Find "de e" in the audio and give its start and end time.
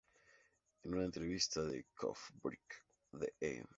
3.11-3.63